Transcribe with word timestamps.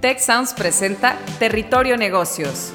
Tech 0.00 0.20
Sounds 0.20 0.54
presenta 0.54 1.18
Territorio 1.40 1.96
Negocios. 1.96 2.72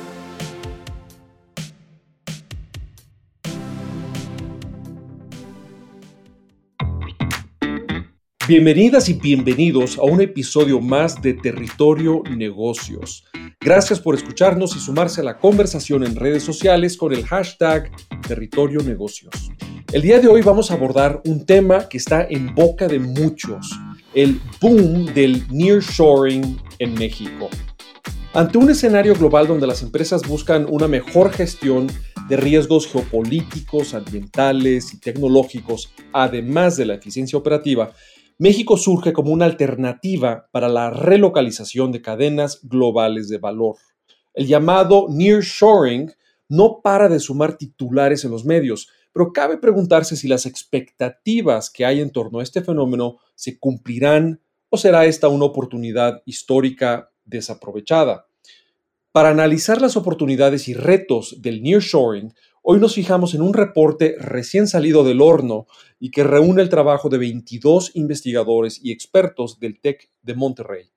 Bienvenidas 8.45 9.07
y 9.07 9.13
bienvenidos 9.13 9.97
a 9.97 10.03
un 10.03 10.19
episodio 10.19 10.81
más 10.81 11.21
de 11.21 11.33
Territorio 11.35 12.23
Negocios. 12.29 13.23
Gracias 13.61 14.01
por 14.01 14.15
escucharnos 14.15 14.75
y 14.75 14.79
sumarse 14.79 15.21
a 15.21 15.23
la 15.23 15.37
conversación 15.37 16.03
en 16.03 16.17
redes 16.17 16.43
sociales 16.43 16.97
con 16.97 17.13
el 17.13 17.25
hashtag 17.25 17.89
Territorio 18.27 18.81
Negocios. 18.81 19.49
El 19.93 20.01
día 20.01 20.19
de 20.19 20.27
hoy 20.27 20.41
vamos 20.41 20.71
a 20.71 20.73
abordar 20.73 21.21
un 21.23 21.45
tema 21.45 21.87
que 21.87 21.99
está 21.99 22.27
en 22.29 22.53
boca 22.53 22.89
de 22.89 22.99
muchos, 22.99 23.71
el 24.13 24.41
boom 24.59 25.05
del 25.13 25.45
nearshoring 25.49 26.59
México. 26.87 27.49
Ante 28.33 28.57
un 28.57 28.69
escenario 28.69 29.13
global 29.13 29.47
donde 29.47 29.67
las 29.67 29.83
empresas 29.83 30.27
buscan 30.27 30.65
una 30.69 30.87
mejor 30.87 31.31
gestión 31.31 31.87
de 32.27 32.37
riesgos 32.37 32.87
geopolíticos, 32.87 33.93
ambientales 33.93 34.93
y 34.93 34.99
tecnológicos, 34.99 35.93
además 36.13 36.77
de 36.77 36.85
la 36.85 36.95
eficiencia 36.95 37.37
operativa, 37.37 37.93
México 38.39 38.77
surge 38.77 39.13
como 39.13 39.31
una 39.31 39.45
alternativa 39.45 40.49
para 40.51 40.67
la 40.67 40.89
relocalización 40.89 41.91
de 41.91 42.01
cadenas 42.01 42.59
globales 42.63 43.29
de 43.29 43.37
valor. 43.37 43.75
El 44.33 44.47
llamado 44.47 45.05
nearshoring 45.09 46.11
no 46.49 46.81
para 46.83 47.09
de 47.09 47.19
sumar 47.19 47.57
titulares 47.57 48.25
en 48.25 48.31
los 48.31 48.45
medios, 48.45 48.89
pero 49.13 49.31
cabe 49.31 49.57
preguntarse 49.57 50.15
si 50.15 50.27
las 50.27 50.45
expectativas 50.45 51.69
que 51.69 51.85
hay 51.85 52.01
en 52.01 52.11
torno 52.11 52.39
a 52.39 52.43
este 52.43 52.61
fenómeno 52.61 53.17
se 53.35 53.59
cumplirán 53.59 54.41
o 54.73 54.77
será 54.77 55.05
esta 55.05 55.27
una 55.27 55.45
oportunidad 55.45 56.23
histórica 56.25 57.11
desaprovechada. 57.25 58.25
Para 59.11 59.29
analizar 59.29 59.79
las 59.79 59.95
oportunidades 59.95 60.67
y 60.67 60.73
retos 60.73 61.43
del 61.43 61.61
nearshoring, 61.61 62.33
hoy 62.63 62.79
nos 62.79 62.95
fijamos 62.95 63.35
en 63.35 63.43
un 63.43 63.53
reporte 63.53 64.15
recién 64.17 64.67
salido 64.67 65.03
del 65.03 65.21
horno 65.21 65.67
y 65.99 66.09
que 66.09 66.23
reúne 66.23 66.63
el 66.63 66.69
trabajo 66.69 67.09
de 67.09 67.19
22 67.19 67.91
investigadores 67.93 68.79
y 68.83 68.91
expertos 68.91 69.59
del 69.59 69.79
TEC 69.79 70.09
de 70.23 70.33
Monterrey. 70.33 70.89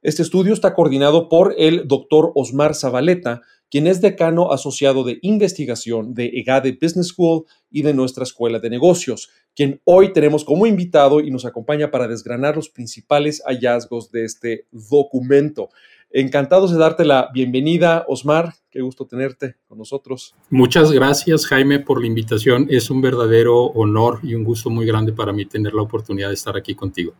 Este 0.00 0.22
estudio 0.22 0.52
está 0.52 0.72
coordinado 0.72 1.28
por 1.28 1.56
el 1.58 1.88
doctor 1.88 2.30
Osmar 2.36 2.76
Zabaleta, 2.76 3.42
quien 3.74 3.88
es 3.88 4.00
decano 4.00 4.52
asociado 4.52 5.02
de 5.02 5.18
investigación 5.22 6.14
de 6.14 6.26
EGADE 6.26 6.78
Business 6.80 7.08
School 7.08 7.44
y 7.72 7.82
de 7.82 7.92
nuestra 7.92 8.22
Escuela 8.22 8.60
de 8.60 8.70
Negocios, 8.70 9.30
quien 9.52 9.80
hoy 9.82 10.12
tenemos 10.12 10.44
como 10.44 10.68
invitado 10.68 11.18
y 11.18 11.32
nos 11.32 11.44
acompaña 11.44 11.90
para 11.90 12.06
desgranar 12.06 12.54
los 12.54 12.68
principales 12.68 13.42
hallazgos 13.44 14.12
de 14.12 14.26
este 14.26 14.66
documento. 14.70 15.70
Encantados 16.16 16.70
de 16.70 16.78
darte 16.78 17.04
la 17.04 17.28
bienvenida, 17.34 18.04
Osmar. 18.06 18.54
Qué 18.70 18.80
gusto 18.80 19.04
tenerte 19.04 19.56
con 19.66 19.78
nosotros. 19.78 20.36
Muchas 20.48 20.92
gracias, 20.92 21.44
Jaime, 21.44 21.80
por 21.80 22.00
la 22.00 22.06
invitación. 22.06 22.68
Es 22.70 22.88
un 22.88 23.02
verdadero 23.02 23.64
honor 23.64 24.20
y 24.22 24.36
un 24.36 24.44
gusto 24.44 24.70
muy 24.70 24.86
grande 24.86 25.12
para 25.12 25.32
mí 25.32 25.44
tener 25.44 25.74
la 25.74 25.82
oportunidad 25.82 26.28
de 26.28 26.34
estar 26.34 26.56
aquí 26.56 26.76
contigo. 26.76 27.14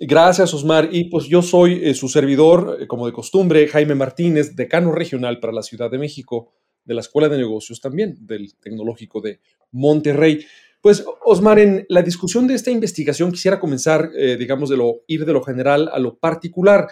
Gracias, 0.00 0.54
Osmar. 0.54 0.88
Y 0.90 1.10
pues 1.10 1.26
yo 1.26 1.42
soy 1.42 1.84
eh, 1.84 1.92
su 1.92 2.08
servidor, 2.08 2.78
eh, 2.80 2.86
como 2.86 3.04
de 3.04 3.12
costumbre, 3.12 3.68
Jaime 3.68 3.94
Martínez, 3.94 4.56
decano 4.56 4.92
regional 4.92 5.40
para 5.40 5.52
la 5.52 5.62
Ciudad 5.62 5.90
de 5.90 5.98
México 5.98 6.48
de 6.86 6.94
la 6.94 7.02
Escuela 7.02 7.28
de 7.28 7.36
Negocios 7.36 7.82
también, 7.82 8.16
del 8.18 8.54
Tecnológico 8.58 9.20
de 9.20 9.40
Monterrey. 9.72 10.42
Pues, 10.80 11.04
Osmar, 11.22 11.58
en 11.58 11.84
la 11.90 12.00
discusión 12.00 12.46
de 12.46 12.54
esta 12.54 12.70
investigación 12.70 13.30
quisiera 13.30 13.60
comenzar, 13.60 14.08
eh, 14.16 14.38
digamos, 14.38 14.70
de 14.70 14.78
lo 14.78 15.02
ir 15.06 15.26
de 15.26 15.34
lo 15.34 15.42
general 15.42 15.90
a 15.92 15.98
lo 15.98 16.16
particular. 16.16 16.88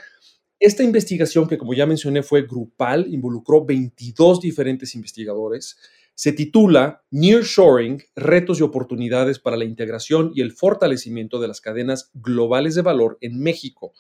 Esta 0.59 0.83
investigación, 0.83 1.47
que 1.49 1.59
como 1.59 1.75
ya 1.75 1.87
mencioné 1.87 2.23
fue 2.23 2.43
grupal, 2.43 3.07
involucró 3.13 3.65
22 3.65 4.41
diferentes 4.41 4.95
investigadores 4.95 5.77
se 6.17 6.33
titula 6.33 7.05
Nearshoring, 7.11 8.03
retos 8.17 8.59
y 8.59 8.63
oportunidades 8.63 9.39
para 9.39 9.59
la 9.59 9.67
integración 9.67 10.33
y 10.35 10.41
el 10.41 10.53
fortalecimiento 10.53 11.39
de 11.39 11.47
las 11.47 11.61
cadenas 11.61 12.11
globales 12.15 12.75
de 12.75 12.81
valor 12.81 13.19
en 13.21 13.39
México. 13.39 13.93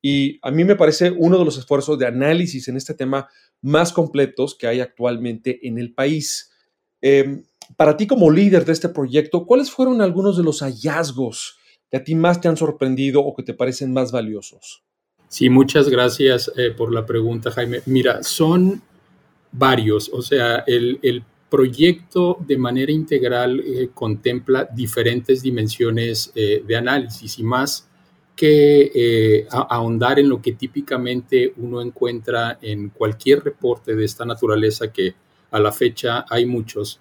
Y 0.00 0.38
a 0.40 0.50
mí 0.50 0.64
me 0.64 0.76
parece 0.76 1.10
uno 1.10 1.38
de 1.38 1.44
los 1.44 1.58
esfuerzos 1.58 1.98
de 1.98 2.06
análisis 2.06 2.68
en 2.68 2.78
este 2.78 2.94
tema 2.94 3.28
más 3.60 3.92
completos 3.92 4.54
que 4.54 4.66
hay 4.66 4.80
actualmente 4.80 5.68
en 5.68 5.78
el 5.78 5.92
país. 5.92 6.50
Em, 7.02 7.44
para 7.76 7.98
ti 7.98 8.06
como 8.06 8.30
líder 8.30 8.64
de 8.64 8.72
este 8.72 8.88
proyecto, 8.88 9.44
¿cuáles 9.44 9.70
fueron 9.70 10.00
algunos 10.00 10.38
de 10.38 10.44
los 10.44 10.60
hallazgos 10.60 11.58
que 11.90 11.98
a 11.98 12.04
ti 12.04 12.14
más 12.14 12.40
te 12.40 12.48
han 12.48 12.56
sorprendido 12.56 13.20
o 13.20 13.34
que 13.34 13.42
te 13.42 13.52
parecen 13.52 13.92
más 13.92 14.10
valiosos? 14.10 14.87
Sí, 15.28 15.50
muchas 15.50 15.90
gracias 15.90 16.50
eh, 16.56 16.70
por 16.70 16.92
la 16.92 17.04
pregunta, 17.04 17.50
Jaime. 17.50 17.82
Mira, 17.84 18.22
son 18.22 18.80
varios, 19.52 20.10
o 20.10 20.22
sea, 20.22 20.64
el, 20.66 20.98
el 21.02 21.22
proyecto 21.50 22.38
de 22.40 22.56
manera 22.56 22.90
integral 22.90 23.60
eh, 23.60 23.90
contempla 23.92 24.66
diferentes 24.72 25.42
dimensiones 25.42 26.32
eh, 26.34 26.62
de 26.66 26.76
análisis 26.76 27.38
y 27.38 27.42
más 27.42 27.86
que 28.34 29.48
ahondar 29.50 30.20
en 30.20 30.28
lo 30.28 30.40
que 30.40 30.52
típicamente 30.52 31.52
uno 31.56 31.82
encuentra 31.82 32.56
en 32.62 32.90
cualquier 32.90 33.42
reporte 33.42 33.96
de 33.96 34.04
esta 34.04 34.24
naturaleza, 34.24 34.92
que 34.92 35.12
a 35.50 35.58
la 35.58 35.72
fecha 35.72 36.24
hay 36.30 36.46
muchos. 36.46 37.00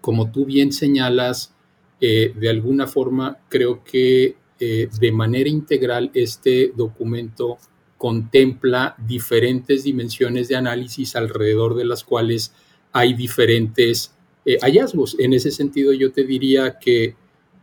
Como 0.00 0.30
tú 0.30 0.44
bien 0.46 0.72
señalas, 0.72 1.52
de 2.00 2.48
alguna 2.48 2.86
forma 2.86 3.38
creo 3.48 3.82
que 3.82 4.36
de 4.60 5.12
manera 5.12 5.48
integral 5.48 6.10
este 6.14 6.72
documento 6.76 7.58
contempla 8.00 8.94
diferentes 9.06 9.84
dimensiones 9.84 10.48
de 10.48 10.56
análisis 10.56 11.16
alrededor 11.16 11.74
de 11.74 11.84
las 11.84 12.02
cuales 12.02 12.54
hay 12.92 13.12
diferentes 13.12 14.14
eh, 14.46 14.56
hallazgos. 14.62 15.16
En 15.18 15.34
ese 15.34 15.50
sentido, 15.50 15.92
yo 15.92 16.10
te 16.10 16.24
diría 16.24 16.78
que 16.78 17.14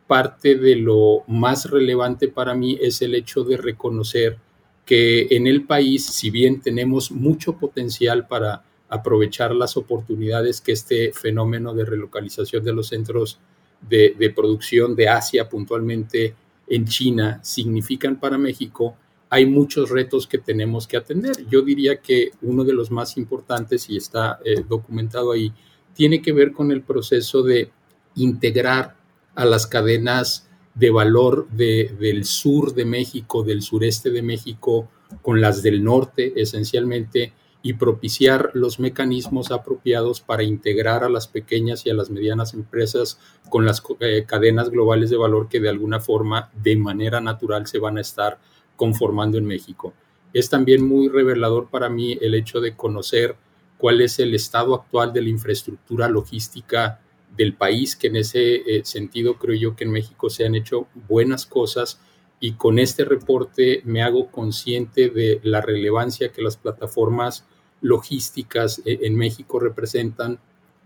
parte 0.05 0.55
de 0.55 0.75
lo 0.75 1.23
más 1.27 1.69
relevante 1.69 2.27
para 2.27 2.53
mí 2.53 2.77
es 2.79 3.01
el 3.01 3.15
hecho 3.15 3.43
de 3.43 3.57
reconocer 3.57 4.37
que 4.85 5.27
en 5.31 5.47
el 5.47 5.65
país, 5.65 6.05
si 6.05 6.29
bien 6.29 6.61
tenemos 6.61 7.11
mucho 7.11 7.57
potencial 7.57 8.27
para 8.27 8.63
aprovechar 8.89 9.55
las 9.55 9.75
oportunidades 9.75 10.61
que 10.61 10.71
este 10.71 11.13
fenómeno 11.13 11.73
de 11.73 11.83
relocalización 11.83 12.63
de 12.63 12.73
los 12.73 12.89
centros 12.89 13.39
de, 13.81 14.15
de 14.17 14.29
producción 14.29 14.95
de 14.95 15.09
Asia, 15.09 15.49
puntualmente 15.49 16.35
en 16.67 16.85
China, 16.85 17.39
significan 17.43 18.19
para 18.19 18.37
México, 18.37 18.95
hay 19.29 19.45
muchos 19.45 19.89
retos 19.89 20.27
que 20.27 20.37
tenemos 20.37 20.87
que 20.87 20.97
atender. 20.97 21.47
Yo 21.49 21.61
diría 21.61 22.01
que 22.01 22.31
uno 22.41 22.63
de 22.63 22.73
los 22.73 22.91
más 22.91 23.17
importantes, 23.17 23.89
y 23.89 23.97
está 23.97 24.39
eh, 24.43 24.63
documentado 24.67 25.31
ahí, 25.31 25.51
tiene 25.93 26.21
que 26.21 26.31
ver 26.31 26.53
con 26.53 26.71
el 26.71 26.81
proceso 26.81 27.43
de 27.43 27.71
integrar 28.15 28.95
a 29.35 29.45
las 29.45 29.67
cadenas 29.67 30.47
de 30.75 30.91
valor 30.91 31.47
del 31.49 32.23
sur 32.25 32.73
de 32.73 32.85
México, 32.85 33.43
del 33.43 33.61
sureste 33.61 34.11
de 34.11 34.21
México, 34.21 34.89
con 35.21 35.41
las 35.41 35.63
del 35.63 35.83
norte 35.83 36.33
esencialmente, 36.39 37.33
y 37.67 37.73
propiciar 37.73 38.51
los 38.53 38.79
mecanismos 38.79 39.51
apropiados 39.51 40.21
para 40.21 40.43
integrar 40.43 41.03
a 41.03 41.09
las 41.09 41.27
pequeñas 41.27 41.85
y 41.85 41.89
a 41.89 41.93
las 41.93 42.09
medianas 42.09 42.53
empresas 42.53 43.19
con 43.49 43.65
las 43.65 43.83
eh, 43.99 44.23
cadenas 44.25 44.69
globales 44.69 45.09
de 45.09 45.17
valor 45.17 45.49
que 45.49 45.59
de 45.59 45.67
alguna 45.67 45.99
forma, 45.99 46.49
de 46.63 46.77
manera 46.77 47.19
natural, 47.19 47.67
se 47.67 47.79
van 47.79 47.97
a 47.97 48.01
estar 48.01 48.39
conformando 48.77 49.37
en 49.37 49.43
México. 49.43 49.93
Es 50.31 50.49
también 50.49 50.87
muy 50.87 51.09
revelador 51.09 51.69
para 51.69 51.89
mí 51.89 52.17
el 52.21 52.35
hecho 52.35 52.61
de 52.61 52.73
conocer 52.73 53.35
cuál 53.77 53.99
es 53.99 54.17
el 54.19 54.33
estado 54.33 54.73
actual 54.73 55.11
de 55.11 55.23
la 55.23 55.29
infraestructura 55.29 56.07
logística 56.07 57.01
del 57.35 57.53
país, 57.53 57.97
que 57.97 58.07
en 58.07 58.15
ese 58.15 58.55
eh, 58.55 58.85
sentido 58.85 59.37
creo 59.37 59.57
yo 59.57 59.75
que 59.75 59.83
en 59.83 59.91
México 59.91 60.29
se 60.29 60.45
han 60.45 60.55
hecho 60.55 60.87
buenas 61.09 61.45
cosas 61.45 61.99
y 62.39 62.53
con 62.53 62.79
este 62.79 63.03
reporte 63.03 63.81
me 63.83 64.03
hago 64.03 64.31
consciente 64.31 65.09
de 65.09 65.41
la 65.43 65.59
relevancia 65.59 66.31
que 66.31 66.41
las 66.41 66.55
plataformas 66.55 67.45
logísticas 67.81 68.81
eh, 68.85 68.99
en 69.03 69.15
México 69.15 69.59
representan 69.59 70.39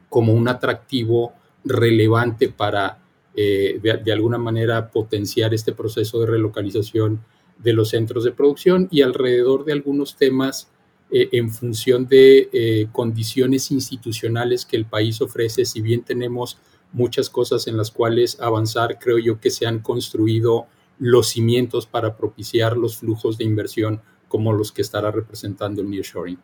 como 0.09 0.33
un 0.33 0.47
atractivo 0.47 1.33
relevante 1.63 2.49
para 2.49 2.99
eh, 3.35 3.79
de, 3.81 4.11
alguna 4.11 4.37
manera 4.37 4.91
potenciar 4.91 5.53
este 5.53 5.71
proceso 5.71 6.19
de 6.19 6.25
relocalización 6.25 7.23
de 7.57 7.73
los 7.73 7.89
centros 7.89 8.23
de 8.23 8.31
producción 8.31 8.87
y 8.91 9.03
alrededor 9.03 9.63
de 9.63 9.73
algunos 9.73 10.17
temas 10.17 10.69
eh, 11.11 11.29
en 11.31 11.49
función 11.49 12.07
de 12.07 12.89
condiciones 12.91 13.71
institucionales 13.71 14.65
que 14.65 14.77
el 14.77 14.85
país 14.85 15.21
ofrece, 15.21 15.65
si 15.65 15.81
bien 15.81 16.03
tenemos 16.03 16.57
muchas 16.91 17.29
cosas 17.29 17.67
en 17.67 17.77
las 17.77 17.91
cuales 17.91 18.39
avanzar, 18.41 18.99
creo 18.99 19.17
yo 19.17 19.39
que 19.39 19.51
se 19.51 19.65
han 19.65 19.79
construido 19.79 20.65
los 20.99 21.29
cimientos 21.29 21.85
para 21.85 22.17
propiciar 22.17 22.75
los 22.75 22.97
flujos 22.97 23.37
de 23.37 23.45
inversión 23.45 24.01
como 24.27 24.51
los 24.53 24.71
que 24.71 24.81
estará 24.81 25.11
representando 25.11 25.81
el 25.81 25.89
nearshoring. 25.89 26.39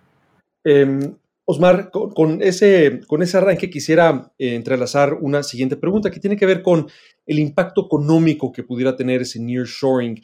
Em, 0.63 1.15
Osmar, 1.49 1.91
con, 1.91 2.41
ese, 2.41 2.99
con 3.07 3.23
arranque 3.23 3.69
quisiera 3.69 4.33
eh, 4.37 4.55
entrelazar 4.55 5.13
una 5.13 5.43
siguiente 5.43 5.77
pregunta 5.77 6.11
que 6.11 6.19
tiene 6.19 6.35
que 6.35 6.45
ver 6.45 6.61
con 6.61 6.87
el 7.25 7.39
impacto 7.39 7.85
económico 7.85 8.51
que 8.51 8.63
pudiera 8.63 8.97
tener 8.97 9.21
ese 9.21 9.39
nearshoring 9.39 10.21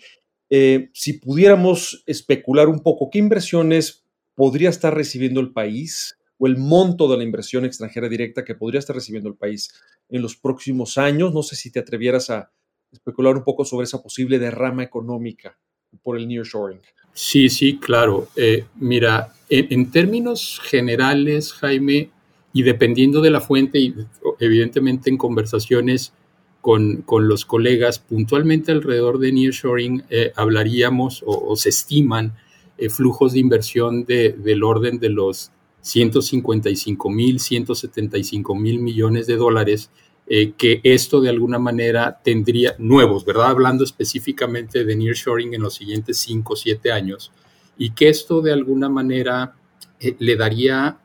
Eh, 0.50 0.90
si 0.94 1.14
pudiéramos 1.14 2.04
especular 2.06 2.68
un 2.68 2.82
poco, 2.82 3.10
¿qué 3.10 3.20
inversiones 3.20 4.04
podría 4.36 4.70
estar 4.70 4.94
recibiendo 4.94 5.40
el 5.40 5.54
país 5.54 6.18
o 6.38 6.46
el 6.46 6.58
monto 6.58 7.10
de 7.10 7.18
la 7.18 7.24
inversión 7.24 7.64
extranjera 7.64 8.10
directa 8.10 8.44
que 8.44 8.56
podría 8.56 8.80
estar 8.80 8.96
recibiendo 8.96 9.30
el 9.30 9.38
país 9.38 9.74
en 10.10 10.22
los 10.22 10.36
próximos 10.36 10.98
años? 10.98 11.34
No 11.34 11.42
sé 11.42 11.56
si 11.56 11.72
te 11.72 11.80
atrevieras 11.80 12.30
a 12.30 12.52
especular 12.92 13.36
un 13.38 13.44
poco 13.46 13.64
sobre 13.66 13.86
esa 13.86 14.04
posible 14.04 14.40
derrama 14.40 14.84
económica 14.84 15.58
por 16.02 16.18
el 16.18 16.28
nearshoring. 16.28 16.80
Sí, 17.14 17.50
sí, 17.50 17.78
claro. 17.78 18.28
Eh, 18.36 18.66
mira, 18.76 19.34
en, 19.50 19.92
términos 19.92 20.60
generales, 20.64 21.54
Jaime, 21.54 22.10
y 22.54 22.64
dependiendo 22.64 23.22
de 23.22 23.30
la 23.30 23.42
fuente, 23.42 23.80
y 23.80 23.94
evidentemente 24.40 25.10
en 25.10 25.18
conversaciones 25.18 26.14
con, 26.62 27.04
los 27.08 27.46
colegas, 27.46 28.00
puntualmente 28.00 28.72
alrededor 28.72 29.20
de 29.20 29.32
nearshoring 29.32 30.04
eh, 30.10 30.32
hablaríamos 30.36 31.24
o, 31.26 31.56
se 31.56 31.70
estiman 31.70 32.36
eh, 32.78 32.90
flujos 32.90 33.34
de 33.34 33.40
inversión 33.40 34.06
del 34.06 34.64
orden 34.64 35.00
de 35.00 35.10
los 35.10 35.52
155 35.82 37.10
mil, 37.10 37.40
175 37.40 38.56
mil 38.56 38.80
millones 38.80 39.28
de 39.28 39.36
dólares 39.36 39.92
eh, 40.26 40.54
que 40.58 40.80
esto 40.84 41.20
de 41.20 41.30
alguna 41.30 41.60
manera 41.60 42.22
tendría 42.24 42.76
nuevos, 42.78 43.26
¿verdad? 43.26 43.48
Hablando 43.48 43.84
específicamente 43.84 44.86
de 44.86 44.96
nearshoring 44.96 45.54
en 45.54 45.62
los 45.62 45.74
siguientes 45.74 46.18
5 46.20 46.54
o 46.54 46.56
7 46.56 46.94
años, 46.94 47.32
y 47.78 47.90
que 47.90 48.08
esto 48.08 48.42
de 48.42 48.54
alguna 48.54 48.88
manera 48.88 49.56
eh, 50.00 50.16
le 50.20 50.38
daría 50.38 50.98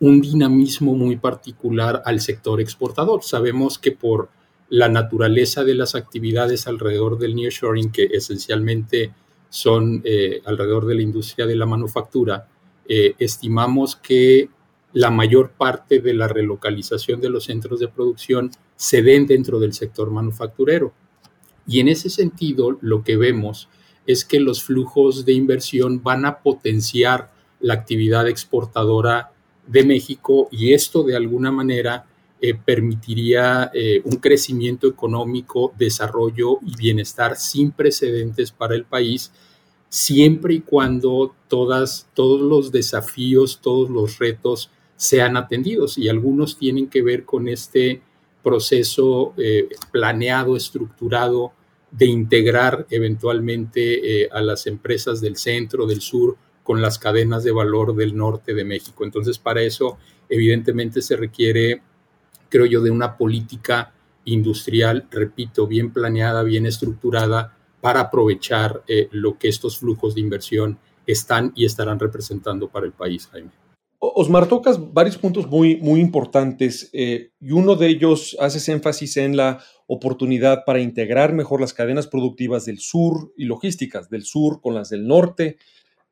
un 0.00 0.20
dinamismo 0.20 0.94
muy 0.96 1.16
particular 1.16 2.02
al 2.04 2.20
sector 2.20 2.60
exportador. 2.60 3.22
Sabemos 3.22 3.78
que 3.78 3.92
por 3.92 4.30
la 4.70 4.88
naturaleza 4.88 5.62
de 5.62 5.76
las 5.76 5.94
actividades 5.94 6.66
alrededor 6.66 7.16
del 7.16 7.36
nearshoring, 7.36 7.92
que 7.92 8.08
esencialmente 8.12 9.12
son 9.50 10.02
eh, 10.04 10.42
alrededor 10.46 10.86
de 10.86 10.96
la 10.96 11.02
industria 11.02 11.46
de 11.46 11.54
la 11.54 11.66
manufactura, 11.66 12.48
estimamos 12.86 13.96
que 13.96 14.50
la 14.94 15.10
mayor 15.10 15.50
parte 15.50 16.00
de 16.00 16.14
la 16.14 16.28
relocalización 16.28 17.20
de 17.20 17.28
los 17.28 17.44
centros 17.44 17.80
de 17.80 17.88
producción 17.88 18.50
se 18.76 19.02
den 19.02 19.26
dentro 19.26 19.58
del 19.58 19.74
sector 19.74 20.10
manufacturero. 20.10 20.94
Y 21.66 21.80
en 21.80 21.88
ese 21.88 22.08
sentido, 22.08 22.78
lo 22.80 23.02
que 23.02 23.16
vemos 23.16 23.68
es 24.06 24.24
que 24.24 24.38
los 24.38 24.62
flujos 24.62 25.24
de 25.24 25.32
inversión 25.32 26.02
van 26.02 26.24
a 26.24 26.38
potenciar 26.38 27.32
la 27.60 27.74
actividad 27.74 28.28
exportadora 28.28 29.32
de 29.66 29.82
México 29.84 30.48
y 30.52 30.74
esto 30.74 31.02
de 31.02 31.16
alguna 31.16 31.50
manera 31.50 32.06
eh, 32.40 32.54
permitiría 32.54 33.70
eh, 33.74 34.02
un 34.04 34.16
crecimiento 34.16 34.86
económico, 34.86 35.72
desarrollo 35.76 36.58
y 36.64 36.76
bienestar 36.76 37.36
sin 37.36 37.72
precedentes 37.72 38.52
para 38.52 38.74
el 38.74 38.84
país, 38.84 39.32
siempre 39.88 40.54
y 40.54 40.60
cuando 40.60 41.34
todos 41.48 42.12
los 42.14 42.70
desafíos, 42.70 43.60
todos 43.62 43.88
los 43.88 44.18
retos 44.18 44.70
sean 44.96 45.36
atendidos 45.36 45.98
y 45.98 46.08
algunos 46.08 46.56
tienen 46.56 46.88
que 46.88 47.02
ver 47.02 47.24
con 47.24 47.48
este 47.48 48.02
proceso 48.42 49.34
eh, 49.36 49.68
planeado, 49.90 50.56
estructurado 50.56 51.52
de 51.90 52.06
integrar 52.06 52.86
eventualmente 52.90 54.22
eh, 54.22 54.28
a 54.32 54.40
las 54.42 54.66
empresas 54.66 55.20
del 55.20 55.36
centro, 55.36 55.86
del 55.86 56.00
sur, 56.00 56.36
con 56.62 56.80
las 56.80 56.98
cadenas 56.98 57.44
de 57.44 57.52
valor 57.52 57.94
del 57.94 58.16
norte 58.16 58.54
de 58.54 58.64
México. 58.64 59.04
Entonces, 59.04 59.38
para 59.38 59.62
eso, 59.62 59.98
evidentemente, 60.28 61.02
se 61.02 61.16
requiere, 61.16 61.82
creo 62.48 62.66
yo, 62.66 62.80
de 62.80 62.90
una 62.90 63.16
política 63.16 63.92
industrial, 64.24 65.06
repito, 65.10 65.66
bien 65.66 65.92
planeada, 65.92 66.42
bien 66.42 66.66
estructurada, 66.66 67.56
para 67.80 68.00
aprovechar 68.00 68.82
eh, 68.88 69.08
lo 69.12 69.38
que 69.38 69.48
estos 69.48 69.78
flujos 69.78 70.14
de 70.14 70.22
inversión 70.22 70.78
están 71.06 71.52
y 71.54 71.66
estarán 71.66 72.00
representando 72.00 72.68
para 72.68 72.86
el 72.86 72.92
país, 72.92 73.26
Jaime. 73.26 73.63
Osmar, 74.16 74.46
tocas 74.46 74.92
varios 74.92 75.18
puntos 75.18 75.48
muy, 75.48 75.76
muy 75.78 75.98
importantes 75.98 76.88
eh, 76.92 77.32
y 77.40 77.50
uno 77.50 77.74
de 77.74 77.88
ellos 77.88 78.36
haces 78.38 78.68
énfasis 78.68 79.16
en 79.16 79.36
la 79.36 79.58
oportunidad 79.88 80.64
para 80.64 80.78
integrar 80.78 81.32
mejor 81.32 81.60
las 81.60 81.74
cadenas 81.74 82.06
productivas 82.06 82.64
del 82.64 82.78
sur 82.78 83.32
y 83.36 83.46
logísticas 83.46 84.08
del 84.08 84.22
sur 84.22 84.60
con 84.60 84.72
las 84.72 84.90
del 84.90 85.08
norte. 85.08 85.56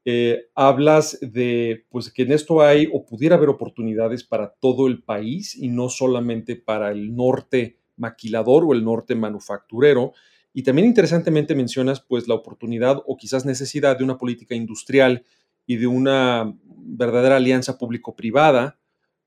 Eh, 0.04 0.46
hablas 0.56 1.16
de 1.20 1.86
pues, 1.90 2.10
que 2.12 2.22
en 2.22 2.32
esto 2.32 2.60
hay 2.60 2.88
o 2.92 3.06
pudiera 3.06 3.36
haber 3.36 3.50
oportunidades 3.50 4.24
para 4.24 4.52
todo 4.52 4.88
el 4.88 5.04
país 5.04 5.54
y 5.54 5.68
no 5.68 5.88
solamente 5.88 6.56
para 6.56 6.90
el 6.90 7.14
norte 7.14 7.78
maquilador 7.94 8.64
o 8.64 8.72
el 8.72 8.82
norte 8.82 9.14
manufacturero. 9.14 10.12
Y 10.52 10.64
también 10.64 10.88
interesantemente 10.88 11.54
mencionas 11.54 12.00
pues 12.00 12.26
la 12.26 12.34
oportunidad 12.34 13.00
o 13.06 13.16
quizás 13.16 13.46
necesidad 13.46 13.96
de 13.96 14.02
una 14.02 14.18
política 14.18 14.56
industrial 14.56 15.22
y 15.66 15.76
de 15.76 15.86
una 15.86 16.54
verdadera 16.64 17.36
alianza 17.36 17.78
público-privada 17.78 18.78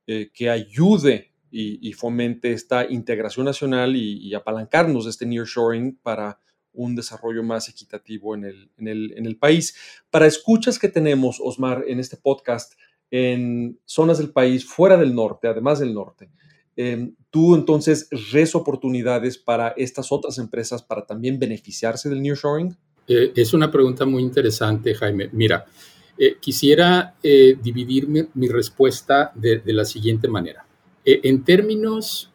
eh, 0.07 0.29
que 0.33 0.49
ayude 0.49 1.31
y, 1.57 1.93
fomente 1.93 2.51
esta 2.51 2.85
integración 2.85 3.45
nacional 3.45 3.95
y, 3.95 4.33
apalancarnos 4.33 5.05
de 5.05 5.11
este 5.11 5.25
nearshoring 5.25 5.97
para 6.03 6.39
un 6.73 6.95
desarrollo 6.95 7.43
más 7.43 7.69
equitativo 7.69 8.35
en 8.35 8.43
el, 8.43 8.69
en, 8.77 9.25
el, 9.25 9.37
país. 9.37 9.75
Para 10.09 10.25
escuchas 10.25 10.77
que 10.77 10.89
tenemos, 10.89 11.37
Osmar, 11.41 11.85
en 11.87 12.01
este 12.01 12.17
podcast, 12.17 12.73
en 13.09 13.79
zonas 13.85 14.17
del 14.17 14.31
país 14.31 14.65
fuera 14.65 14.97
del 14.97 15.15
norte, 15.15 15.47
además 15.47 15.79
del 15.79 15.93
norte, 15.93 16.29
em, 16.75 17.15
tú 17.29 17.55
entonces 17.55 18.09
res 18.33 18.53
oportunidades 18.53 19.37
para 19.37 19.69
estas 19.77 20.11
otras 20.11 20.37
empresas 20.37 20.83
para 20.83 21.05
también 21.05 21.39
beneficiarse 21.39 22.09
del 22.09 22.21
nearshoring? 22.21 22.75
Eh, 23.07 23.31
es 23.33 23.53
una 23.53 23.71
pregunta 23.71 24.05
muy 24.05 24.21
interesante, 24.21 24.93
Jaime. 24.93 25.29
Mira, 25.31 25.65
eh, 26.17 26.37
quisiera 26.39 27.15
eh, 27.21 27.57
dividir 27.61 28.07
mi, 28.07 28.47
respuesta 28.47 29.31
de, 29.35 29.61
la 29.65 29.83
siguiente 29.83 30.29
manera. 30.29 30.65
Eh, 31.03 31.19
en 31.23 31.43
términos 31.43 32.31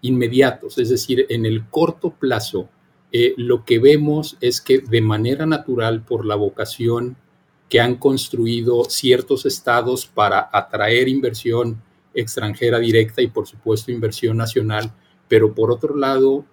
inmediatos, 0.00 0.78
es 0.78 0.88
decir, 0.88 1.26
en 1.28 1.44
el 1.44 1.68
corto 1.68 2.10
plazo, 2.10 2.68
lo 3.36 3.64
que 3.64 3.78
vemos 3.78 4.36
es 4.40 4.60
que 4.60 4.78
de 4.78 5.00
manera 5.00 5.44
natural, 5.46 6.04
por 6.04 6.24
la 6.24 6.36
vocación 6.36 7.16
que 7.68 7.80
han 7.80 7.96
construido 7.96 8.84
ciertos 8.84 9.44
estados 9.46 10.06
para 10.06 10.48
atraer 10.52 11.08
inversión 11.08 11.82
extranjera 12.14 12.78
directa 12.78 13.22
y 13.22 13.26
por 13.26 13.46
supuesto 13.46 13.90
inversión 13.90 14.36
nacional, 14.36 14.92
pero 15.28 15.54
por 15.54 15.72
otro 15.72 15.96
lado, 15.96 16.44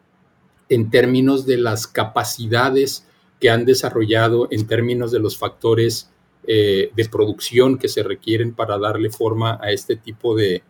en 0.69 0.89
términos 0.89 1.45
de 1.45 1.57
las 1.57 1.85
capacidades 1.85 3.05
que 3.39 3.49
han 3.49 3.65
desarrollado 3.65 4.47
en 4.51 4.67
términos 4.67 5.11
de 5.11 5.19
los 5.19 5.37
factores 5.37 6.09
eh, 6.45 6.91
de 6.93 7.05
producción 7.05 7.77
que 7.77 7.87
se 7.87 8.03
requieren 8.03 8.53
para 8.53 8.77
darle 8.77 9.09
forma 9.09 9.57
a 9.61 9.71
este 9.71 9.95
tipo 9.95 10.35
de, 10.35 10.61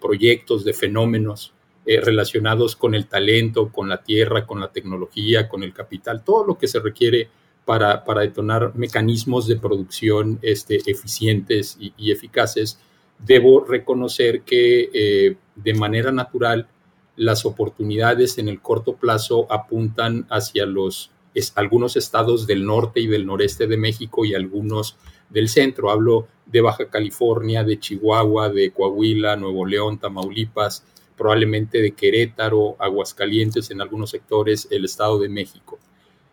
proyectos, 0.00 0.64
de 0.64 0.74
fenómenos 0.74 1.54
eh, 1.86 2.00
relacionados 2.00 2.76
con 2.76 2.94
el 2.94 3.06
talento, 3.06 3.72
con 3.72 3.88
la 3.88 4.02
tierra, 4.02 4.46
con 4.46 4.60
la 4.60 4.70
tecnología, 4.70 5.48
con 5.48 5.62
el 5.62 5.72
capital, 5.72 6.22
todo 6.22 6.46
lo 6.46 6.58
que 6.58 6.68
se 6.68 6.78
requiere 6.78 7.28
para, 7.64 8.02
detonar 8.20 8.72
mecanismos 8.74 9.46
de 9.46 9.56
producción 9.56 10.38
este, 10.42 10.82
eficientes 10.86 11.78
y, 11.80 12.10
eficaces. 12.10 12.78
Debo 13.18 13.64
reconocer 13.64 14.42
que 14.42 14.90
eh, 14.92 15.36
de 15.54 15.74
manera 15.74 16.12
natural 16.12 16.68
las 17.16 17.46
oportunidades 17.46 18.38
en 18.38 18.48
el 18.48 18.60
corto 18.60 18.96
plazo 18.96 19.50
apuntan 19.50 20.26
hacia 20.28 20.66
los 20.66 21.10
es, 21.34 21.52
algunos 21.56 21.96
estados 21.96 22.46
del 22.46 22.64
norte 22.64 23.00
y 23.00 23.06
del 23.06 23.26
noreste 23.26 23.66
de 23.66 23.76
México 23.76 24.24
y 24.24 24.34
algunos 24.34 24.96
del 25.30 25.48
centro. 25.48 25.90
Hablo 25.90 26.28
de 26.46 26.60
Baja 26.60 26.88
California, 26.88 27.64
de 27.64 27.78
Chihuahua, 27.78 28.50
de 28.50 28.70
Coahuila, 28.70 29.36
Nuevo 29.36 29.64
León, 29.66 29.98
Tamaulipas, 29.98 30.84
probablemente 31.16 31.80
de 31.80 31.92
Querétaro, 31.92 32.76
Aguascalientes 32.78 33.70
en 33.70 33.80
algunos 33.80 34.10
sectores, 34.10 34.68
el 34.70 34.84
Estado 34.84 35.18
de 35.18 35.28
México. 35.28 35.78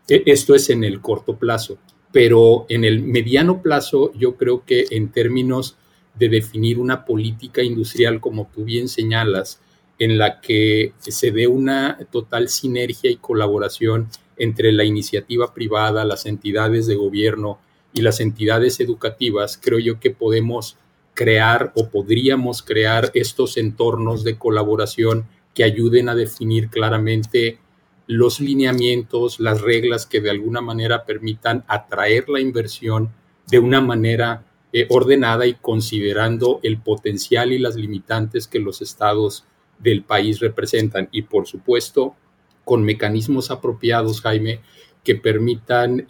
E, 0.08 0.24
esto 0.26 0.56
es 0.56 0.70
en 0.70 0.84
el 0.84 1.02
corto 1.02 1.38
plazo, 1.38 1.78
pero 2.12 2.66
en 2.70 2.84
el 2.84 3.02
mediano 3.02 3.62
plazo 3.62 4.12
yo 4.14 4.36
creo 4.36 4.66
que 4.66 4.86
en 4.92 5.12
términos 5.12 5.78
de 6.16 6.30
definir 6.30 6.80
una 6.80 7.06
política 7.06 7.64
industrial, 7.64 8.20
como 8.20 8.50
tú 8.54 8.66
bien 8.66 8.90
señalas, 8.90 9.62
en 10.00 10.18
la 10.18 10.40
que 10.40 10.94
se 11.00 11.32
dé 11.32 11.48
una 11.48 12.00
total 12.12 12.50
sinergia 12.50 13.12
y 13.12 13.18
colaboración 13.18 14.08
entre 14.38 14.72
la 14.72 14.86
iniciativa 14.86 15.54
privada, 15.54 16.06
las 16.06 16.26
entidades 16.26 16.88
de 16.88 16.96
gobierno 16.96 17.60
y 17.94 18.02
las 18.02 18.22
entidades 18.22 18.80
educativas, 18.80 19.60
creo 19.62 19.80
yo 19.80 20.00
que 20.00 20.12
podemos 20.12 20.78
crear 21.14 21.74
o 21.76 21.90
podríamos 21.90 22.64
crear 22.64 23.12
estos 23.14 23.58
entornos 23.58 24.24
de 24.24 24.38
colaboración 24.38 25.26
que 25.54 25.66
ayuden 25.66 26.08
a 26.08 26.16
definir 26.16 26.70
claramente 26.70 27.60
los 28.08 28.40
lineamientos, 28.40 29.40
las 29.40 29.62
reglas 29.62 30.06
que 30.06 30.22
de 30.22 30.30
alguna 30.30 30.62
manera 30.62 31.06
permitan 31.06 31.66
atraer 31.68 32.30
la 32.30 32.40
inversión 32.40 33.12
de 33.48 33.60
una 33.60 33.82
manera 33.82 34.46
eh, 34.72 34.88
ordenada 34.90 35.46
y 35.46 35.56
considerando 35.56 36.60
el 36.64 36.80
potencial 36.80 37.52
y 37.52 37.60
las 37.60 37.76
limitantes 37.76 38.48
que 38.48 38.60
los 38.60 38.82
estados 38.82 39.46
del 39.80 40.04
país 40.04 40.40
representan. 40.40 41.10
Y 41.12 41.24
por 41.24 41.48
supuesto, 41.48 42.16
con 42.64 42.84
mecanismos 42.84 43.52
apropiados, 43.52 44.22
Jaime, 44.22 44.62
que 45.04 45.16
permitan 45.16 46.06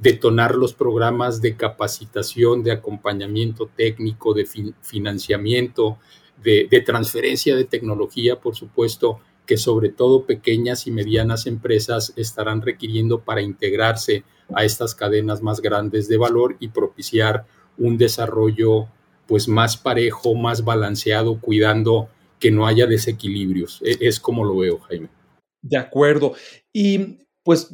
detonar 0.00 0.54
los 0.54 0.72
programas 0.72 1.42
de 1.42 1.56
capacitación, 1.56 2.62
de 2.62 2.72
acompañamiento 2.72 3.70
técnico, 3.76 4.32
de 4.32 4.46
financiamiento, 4.80 5.98
de, 6.42 6.82
transferencia 6.84 7.54
de 7.54 7.64
tecnología, 7.64 8.40
por 8.40 8.56
supuesto, 8.56 9.20
que 9.44 9.58
sobre 9.58 9.90
todo 9.90 10.24
pequeñas 10.24 10.86
y 10.86 10.90
medianas 10.90 11.46
empresas 11.46 12.14
estarán 12.16 12.62
requiriendo 12.62 13.20
para 13.20 13.42
integrarse 13.42 14.24
a 14.54 14.64
estas 14.64 14.94
cadenas 14.94 15.42
más 15.42 15.60
grandes 15.60 16.08
de 16.08 16.16
valor 16.16 16.56
y 16.60 16.68
propiciar 16.68 17.44
un 17.76 17.98
desarrollo 17.98 18.86
pues 19.26 19.48
más 19.48 19.76
parejo, 19.76 20.34
más 20.34 20.64
balanceado, 20.64 21.40
cuidando 21.40 22.08
que 22.40 22.50
no 22.50 22.66
haya 22.66 22.86
desequilibrios. 22.86 23.80
E, 23.84 23.98
es 24.00 24.18
como 24.18 24.44
lo 24.44 24.56
veo, 24.56 24.78
Jaime. 24.80 25.08
De 25.62 25.76
acuerdo. 25.76 26.34
Y 26.72 27.18
pues 27.42 27.70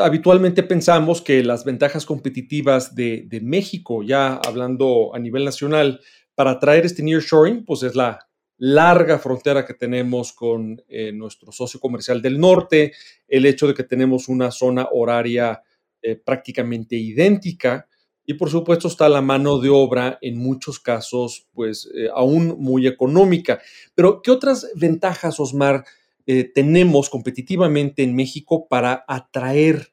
habitualmente 0.00 0.62
pensamos 0.62 1.22
que 1.22 1.42
las 1.42 1.64
ventajas 1.64 2.04
competitivas 2.06 2.94
de, 2.94 3.40
México, 3.42 4.02
ya 4.02 4.34
hablando 4.34 5.14
a 5.14 5.18
nivel 5.18 5.44
nacional, 5.44 6.00
para 6.34 6.58
traer 6.58 6.86
este 6.86 7.02
nearshoring, 7.02 7.64
pues 7.64 7.82
es 7.82 7.94
la 7.94 8.18
larga 8.58 9.18
frontera 9.18 9.64
que 9.64 9.74
tenemos 9.74 10.32
con 10.32 10.82
eh, 10.88 11.12
nuestro 11.12 11.52
socio 11.52 11.80
comercial 11.80 12.20
del 12.20 12.38
norte, 12.38 12.92
el 13.26 13.46
hecho 13.46 13.66
de 13.66 13.74
que 13.74 13.84
tenemos 13.84 14.28
una 14.28 14.50
zona 14.50 14.88
horaria 14.90 15.62
eh, 16.02 16.16
prácticamente 16.16 16.96
idéntica 16.96 17.87
y 18.28 18.34
por 18.34 18.50
supuesto 18.50 18.88
está 18.88 19.08
la 19.08 19.22
mano 19.22 19.58
de 19.58 19.70
obra 19.70 20.18
en 20.20 20.36
muchos 20.36 20.78
casos 20.78 21.46
pues 21.54 21.88
eh, 21.94 22.10
aún 22.14 22.56
muy 22.58 22.86
económica. 22.86 23.58
Pero 23.94 24.20
¿qué 24.20 24.30
otras 24.30 24.70
ventajas, 24.74 25.40
Osmar, 25.40 25.86
eh, 26.26 26.44
tenemos 26.44 27.08
competitivamente 27.08 28.02
en 28.02 28.14
México 28.14 28.68
para 28.68 29.02
atraer 29.08 29.88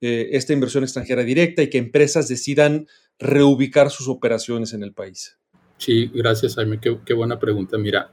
eh, 0.00 0.30
esta 0.32 0.54
inversión 0.54 0.82
extranjera 0.82 1.24
directa 1.24 1.62
y 1.62 1.68
que 1.68 1.76
empresas 1.76 2.26
decidan 2.26 2.88
reubicar 3.18 3.90
sus 3.90 4.08
operaciones 4.08 4.72
en 4.72 4.82
el 4.82 4.94
país? 4.94 5.36
Sí, 5.76 6.10
gracias, 6.14 6.54
Jaime. 6.54 6.80
Qué, 6.80 7.12
buena 7.12 7.38
pregunta. 7.38 7.76
Mira, 7.76 8.10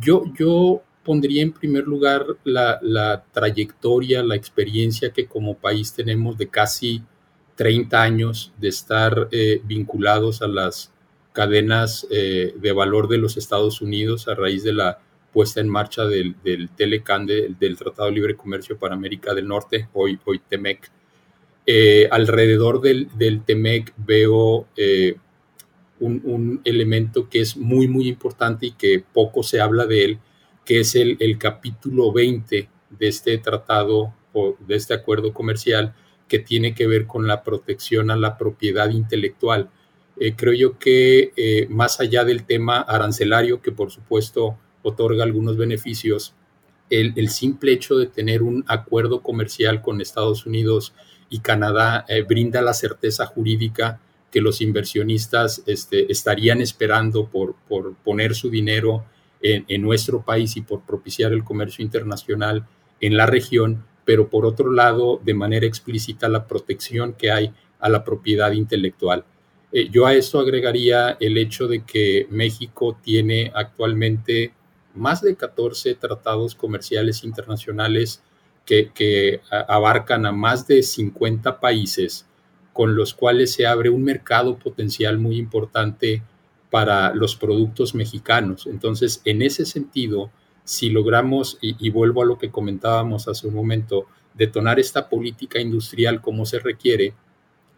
yo, 0.00 0.22
yo 0.38 0.82
pondría 1.02 1.42
en 1.42 1.50
primer 1.50 1.82
lugar 1.82 2.24
la, 2.44 3.24
trayectoria, 3.32 4.22
la 4.22 4.36
experiencia 4.36 5.10
que 5.10 5.26
como 5.26 5.58
país 5.58 5.92
tenemos 5.94 6.38
de 6.38 6.46
casi 6.46 7.02
30 7.56 8.00
años 8.00 8.52
de 8.58 8.68
estar 8.68 9.28
vinculados 9.64 10.42
a 10.42 10.46
las 10.46 10.92
cadenas 11.32 12.06
de 12.10 12.72
valor 12.72 13.08
de 13.08 13.18
los 13.18 13.36
Estados 13.36 13.80
Unidos 13.80 14.28
a 14.28 14.34
raíz 14.34 14.62
de 14.62 14.72
la 14.72 15.00
puesta 15.36 15.60
en 15.60 15.68
marcha 15.68 16.06
del, 16.06 16.34
del 16.42 16.70
Telecan, 16.70 17.26
del 17.26 17.76
Tratado 17.76 18.08
de 18.08 18.14
Libre 18.14 18.36
Comercio 18.36 18.78
para 18.78 18.94
América 18.94 19.34
del 19.34 19.46
Norte, 19.46 19.86
hoy, 19.92 20.18
hoy 20.24 20.40
TEMEC. 20.48 20.90
Eh, 21.66 22.08
alrededor 22.10 22.80
del, 22.80 23.10
del, 23.18 23.42
TEMEC 23.42 23.92
veo 23.98 24.66
eh, 24.78 25.16
un, 26.00 26.62
elemento 26.64 27.28
que 27.28 27.42
es 27.42 27.54
muy, 27.54 27.86
muy 27.86 28.08
importante 28.08 28.64
y 28.64 28.70
que 28.70 29.04
poco 29.12 29.42
se 29.42 29.60
habla 29.60 29.84
de 29.84 30.06
él, 30.06 30.18
que 30.64 30.80
es 30.80 30.94
el, 30.94 31.18
el 31.20 31.36
capítulo 31.36 32.12
20 32.12 32.70
de 32.88 33.06
este 33.06 33.36
tratado 33.36 34.14
o 34.32 34.56
de 34.66 34.74
este 34.74 34.94
acuerdo 34.94 35.34
comercial 35.34 35.94
que 36.28 36.38
tiene 36.38 36.74
que 36.74 36.86
ver 36.86 37.06
con 37.06 37.26
la 37.26 37.42
protección 37.42 38.10
a 38.10 38.16
la 38.16 38.36
propiedad 38.36 38.90
intelectual. 38.90 39.70
Eh, 40.18 40.34
creo 40.34 40.54
yo 40.54 40.78
que 40.78 41.66
más 41.70 42.00
allá 42.00 42.24
del 42.24 42.44
tema 42.44 42.80
arancelario, 42.80 43.60
que 43.60 43.72
por 43.72 43.90
supuesto 43.90 44.58
otorga 44.82 45.24
algunos 45.24 45.56
beneficios, 45.56 46.34
el, 46.90 47.28
simple 47.28 47.72
hecho 47.72 47.96
de 47.96 48.06
tener 48.06 48.42
un 48.42 48.64
acuerdo 48.68 49.22
comercial 49.22 49.82
con 49.82 50.00
Estados 50.00 50.46
Unidos 50.46 50.94
y 51.28 51.40
Canadá 51.40 52.04
eh, 52.08 52.22
brinda 52.22 52.62
la 52.62 52.74
certeza 52.74 53.26
jurídica 53.26 54.00
que 54.30 54.40
los 54.40 54.60
inversionistas 54.60 55.62
este, 55.66 56.10
estarían 56.12 56.60
esperando 56.60 57.28
por, 57.28 57.56
poner 58.04 58.34
su 58.34 58.50
dinero 58.50 59.04
en, 59.40 59.82
nuestro 59.82 60.22
país 60.22 60.56
y 60.56 60.62
por 60.62 60.82
propiciar 60.82 61.32
el 61.32 61.44
comercio 61.44 61.84
internacional 61.84 62.66
en 63.00 63.16
la 63.16 63.26
región, 63.26 63.84
pero 64.06 64.30
por 64.30 64.46
otro 64.46 64.72
lado, 64.72 65.20
de 65.22 65.34
manera 65.34 65.66
explícita, 65.66 66.28
la 66.28 66.46
protección 66.46 67.12
que 67.12 67.30
hay 67.30 67.52
a 67.80 67.90
la 67.90 68.04
propiedad 68.04 68.52
intelectual. 68.52 69.24
Eh, 69.72 69.90
yo 69.90 70.06
a 70.06 70.14
esto 70.14 70.38
agregaría 70.38 71.18
el 71.20 71.36
hecho 71.36 71.66
de 71.66 71.84
que 71.84 72.26
México 72.30 72.96
tiene 73.02 73.52
actualmente 73.54 74.54
más 74.94 75.20
de 75.20 75.36
14 75.36 75.94
tratados 75.96 76.54
comerciales 76.54 77.24
internacionales 77.24 78.22
que, 78.64 79.40
abarcan 79.50 80.26
a 80.26 80.32
más 80.32 80.66
de 80.66 80.82
50 80.82 81.60
países, 81.60 82.26
con 82.72 82.96
los 82.96 83.14
cuales 83.14 83.52
se 83.52 83.66
abre 83.66 83.90
un 83.90 84.02
mercado 84.02 84.58
potencial 84.58 85.18
muy 85.18 85.36
importante 85.36 86.22
para 86.70 87.14
los 87.14 87.36
productos 87.36 87.94
mexicanos. 87.94 88.66
Entonces, 88.66 89.20
en 89.24 89.42
ese 89.42 89.66
sentido, 89.66 90.30
si 90.66 90.90
logramos, 90.90 91.58
y, 91.60 91.90
vuelvo 91.90 92.22
a 92.22 92.26
lo 92.26 92.38
que 92.38 92.50
comentábamos 92.50 93.28
hace 93.28 93.46
un 93.46 93.54
momento, 93.54 94.06
detonar 94.34 94.80
esta 94.80 95.08
política 95.08 95.60
industrial 95.60 96.20
como 96.20 96.44
se 96.44 96.58
requiere, 96.58 97.14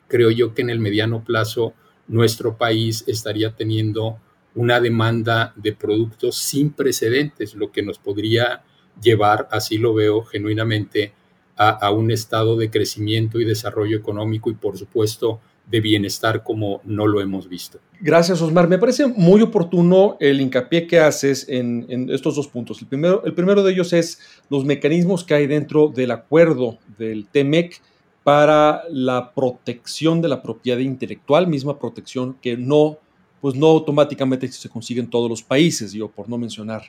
creo 0.08 0.30
yo 0.30 0.54
que 0.54 0.62
en 0.62 0.70
el 0.70 0.80
mediano 0.80 1.22
plazo 1.22 1.74
nuestro 2.08 2.56
país 2.56 3.04
estaría 3.06 3.54
teniendo 3.54 4.18
una 4.54 4.80
demanda 4.80 5.52
de 5.54 5.74
productos 5.74 6.38
sin 6.38 6.70
precedentes, 6.70 7.54
lo 7.54 7.70
que 7.70 7.82
nos 7.82 7.98
podría 7.98 8.64
llevar, 9.02 9.48
así 9.52 9.76
lo 9.76 9.92
veo 9.92 10.24
genuinamente, 10.24 11.12
a, 11.58 11.90
un 11.90 12.10
estado 12.10 12.56
de 12.56 12.70
crecimiento 12.70 13.40
y 13.40 13.44
desarrollo 13.44 13.98
económico 13.98 14.48
y 14.48 14.54
por 14.54 14.78
supuesto 14.78 15.40
de 15.70 15.80
bienestar 15.80 16.42
como 16.42 16.80
no 16.84 17.06
lo 17.06 17.20
hemos 17.20 17.48
visto. 17.48 17.78
Gracias, 18.00 18.40
Osmar. 18.40 18.68
Me 18.68 18.78
parece 18.78 19.06
muy 19.06 19.42
oportuno 19.42 20.16
el 20.20 20.40
hincapié 20.40 20.86
que 20.86 21.00
haces 21.00 21.46
en, 21.48 22.08
estos 22.10 22.36
dos 22.36 22.48
puntos. 22.48 22.80
El 22.80 22.88
primero, 22.88 23.24
el 23.24 23.34
primero 23.34 23.62
de 23.62 23.72
ellos 23.72 23.92
es 23.92 24.20
los 24.48 24.64
mecanismos 24.64 25.24
que 25.24 25.34
hay 25.34 25.46
dentro 25.46 25.88
del 25.88 26.12
acuerdo 26.12 26.78
del 26.96 27.26
TEMEC 27.26 27.80
para 28.22 28.82
la 28.90 29.32
protección 29.34 30.20
de 30.20 30.28
la 30.28 30.42
propiedad 30.42 30.78
intelectual, 30.78 31.46
misma 31.46 31.78
protección 31.78 32.36
que 32.40 32.56
no 32.56 32.98
pues 33.40 33.54
no 33.54 33.68
automáticamente 33.68 34.48
se 34.48 34.68
consigue 34.68 35.00
en 35.00 35.08
todos 35.08 35.30
los 35.30 35.42
países, 35.42 35.92
yo 35.92 36.08
por 36.08 36.28
no 36.28 36.38
mencionar 36.38 36.82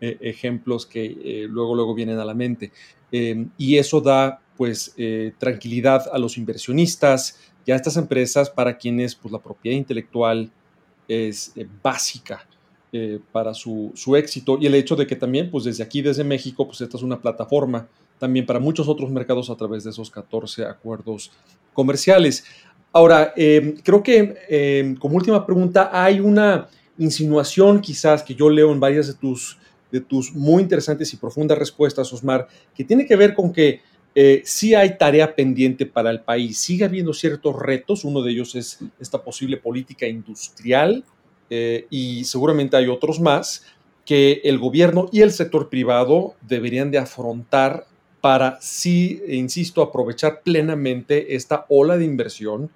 eh, 0.00 0.16
ejemplos 0.22 0.86
que 0.86 1.04
eh, 1.04 1.46
luego, 1.48 1.74
luego 1.74 1.94
vienen 1.94 2.18
a 2.18 2.24
la 2.24 2.32
mente. 2.32 2.72
Em, 3.12 3.50
y 3.58 3.76
eso 3.76 4.00
da 4.00 4.40
pues 4.56 4.94
eh, 4.96 5.32
tranquilidad 5.38 6.04
a 6.12 6.18
los 6.18 6.36
inversionistas 6.38 7.38
y 7.66 7.72
a 7.72 7.76
estas 7.76 7.96
empresas 7.96 8.50
para 8.50 8.76
quienes 8.76 9.14
pues 9.14 9.32
la 9.32 9.38
propiedad 9.38 9.76
intelectual 9.76 10.50
es 11.08 11.52
básica 11.82 12.46
para 13.32 13.54
su, 13.54 13.92
su, 13.94 14.16
éxito 14.16 14.58
y 14.60 14.66
el 14.66 14.74
hecho 14.74 14.96
de 14.96 15.06
que 15.06 15.16
también 15.16 15.50
pues 15.50 15.64
desde 15.64 15.82
aquí, 15.82 16.02
desde 16.02 16.24
México, 16.24 16.66
pues 16.66 16.80
esta 16.80 16.96
es 16.96 17.02
una 17.02 17.20
plataforma 17.20 17.88
también 18.20 18.46
para 18.46 18.60
muchos 18.60 18.86
otros 18.86 19.10
mercados 19.10 19.50
a 19.50 19.56
través 19.56 19.82
de 19.82 19.90
esos 19.90 20.10
14 20.10 20.66
acuerdos 20.66 21.32
comerciales. 21.72 22.44
Ahora, 22.92 23.32
em, 23.34 23.76
creo 23.82 24.02
que 24.02 24.34
em, 24.48 24.94
como 24.96 25.16
última 25.16 25.44
pregunta, 25.44 25.90
hay 25.92 26.20
una 26.20 26.68
insinuación 26.98 27.80
quizás 27.80 28.22
que 28.22 28.34
yo 28.34 28.50
leo 28.50 28.72
en 28.72 28.78
varias 28.78 29.06
de 29.06 29.14
tus, 29.14 29.58
de 29.90 30.00
tus 30.00 30.34
muy 30.34 30.62
interesantes 30.62 31.12
y 31.14 31.16
profundas 31.16 31.58
respuestas, 31.58 32.12
Osmar, 32.12 32.46
que 32.74 32.84
tiene 32.84 33.06
que 33.06 33.16
ver 33.16 33.34
con 33.34 33.52
que 33.52 33.80
eh, 34.14 34.42
sí 34.44 34.74
hay 34.74 34.98
tarea 34.98 35.34
pendiente 35.34 35.86
para 35.86 36.10
el 36.10 36.20
país, 36.20 36.58
sigue 36.58 36.84
habiendo 36.84 37.14
ciertos 37.14 37.56
retos, 37.56 38.04
uno 38.04 38.22
de 38.22 38.32
ellos 38.32 38.54
es 38.56 38.80
esta 38.98 39.22
posible 39.22 39.56
política 39.56 40.06
industrial 40.06 41.04
eh, 41.48 41.86
y 41.90 42.24
seguramente 42.24 42.76
hay 42.76 42.88
otros 42.88 43.20
más 43.20 43.64
que 44.04 44.40
el 44.44 44.58
gobierno 44.58 45.08
y 45.12 45.20
el 45.20 45.30
sector 45.30 45.68
privado 45.68 46.34
deberían 46.40 46.90
de 46.90 46.98
afrontar 46.98 47.86
para 48.20 48.58
sí, 48.60 49.22
insisto, 49.28 49.82
aprovechar 49.82 50.42
plenamente 50.42 51.34
esta 51.36 51.64
ola 51.68 51.96
de 51.96 52.04
inversión 52.04 52.70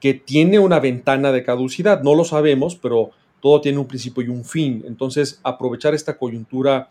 que 0.00 0.14
tiene 0.14 0.58
una 0.58 0.78
ventana 0.78 1.32
de 1.32 1.42
caducidad. 1.42 2.02
No 2.02 2.14
lo 2.14 2.24
sabemos, 2.24 2.76
pero 2.76 3.10
todo 3.40 3.60
tiene 3.60 3.78
un 3.78 3.86
principio 3.86 4.22
y 4.22 4.28
un 4.28 4.44
fin. 4.44 4.84
Entonces, 4.86 5.40
aprovechar 5.42 5.94
esta 5.94 6.16
coyuntura 6.16 6.88